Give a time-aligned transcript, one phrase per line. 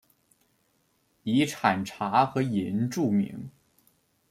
[1.21, 3.51] 以产茶和银著名。